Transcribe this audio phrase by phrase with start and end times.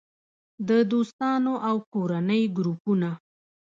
[0.69, 3.09] -د دوستانو او کورنۍ ګروپونه